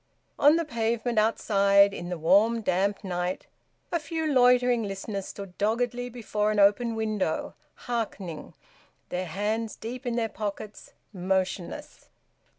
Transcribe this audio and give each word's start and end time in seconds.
On 0.39 0.55
the 0.55 0.65
pavement 0.65 1.19
outside, 1.19 1.93
in 1.93 2.09
the 2.09 2.17
warm 2.17 2.61
damp 2.61 3.03
night, 3.03 3.45
a 3.91 3.99
few 3.99 4.25
loitering 4.25 4.81
listeners 4.81 5.27
stood 5.27 5.55
doggedly 5.59 6.09
before 6.09 6.49
an 6.49 6.57
open 6.57 6.95
window, 6.95 7.53
hearkening, 7.85 8.55
their 9.09 9.27
hands 9.27 9.75
deep 9.75 10.07
in 10.07 10.15
their 10.15 10.27
pockets, 10.27 10.93
motionless. 11.13 12.09